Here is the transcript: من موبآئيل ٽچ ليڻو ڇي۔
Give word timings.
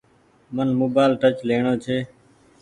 من 0.55 0.69
موبآئيل 0.79 1.13
ٽچ 1.21 1.35
ليڻو 1.47 1.73
ڇي۔ 1.83 1.97